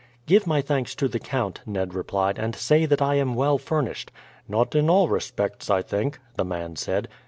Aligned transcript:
"Give 0.25 0.47
my 0.47 0.63
thanks 0.63 0.95
to 0.95 1.07
the 1.07 1.19
count," 1.19 1.61
Ned 1.67 1.93
replied, 1.93 2.39
"and 2.39 2.55
say 2.55 2.87
that 2.87 3.03
I 3.03 3.13
am 3.17 3.35
well 3.35 3.59
furnished." 3.59 4.11
"Not 4.47 4.73
in 4.73 4.89
all 4.89 5.07
respects, 5.09 5.69
I 5.69 5.83
think," 5.83 6.19
the 6.37 6.43
man 6.43 6.75
said. 6.75 7.07